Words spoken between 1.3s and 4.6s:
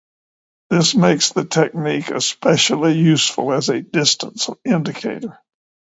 the technique especially useful as a distance